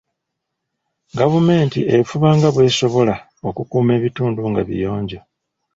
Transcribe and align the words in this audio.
Gavumenti 1.19 1.79
efuba 1.97 2.27
nga 2.37 2.49
bw'esobola 2.55 3.15
okukuuma 3.47 3.91
ebitundu 3.97 4.41
nga 4.51 4.61
biyonjo. 4.69 5.19